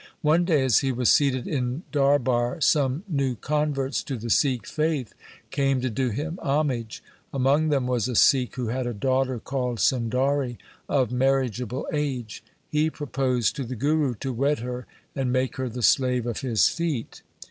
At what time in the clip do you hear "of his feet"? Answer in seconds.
16.25-17.21